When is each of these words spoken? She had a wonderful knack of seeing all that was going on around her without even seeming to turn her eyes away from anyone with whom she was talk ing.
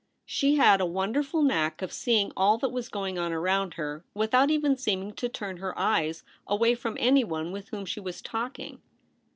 She 0.25 0.55
had 0.55 0.81
a 0.81 0.85
wonderful 0.87 1.43
knack 1.43 1.83
of 1.83 1.93
seeing 1.93 2.31
all 2.35 2.57
that 2.57 2.71
was 2.71 2.89
going 2.89 3.19
on 3.19 3.31
around 3.31 3.75
her 3.75 4.03
without 4.15 4.49
even 4.49 4.75
seeming 4.75 5.13
to 5.13 5.29
turn 5.29 5.57
her 5.57 5.77
eyes 5.77 6.23
away 6.47 6.73
from 6.73 6.97
anyone 6.99 7.51
with 7.51 7.69
whom 7.69 7.85
she 7.85 7.99
was 7.99 8.19
talk 8.19 8.57
ing. 8.57 8.81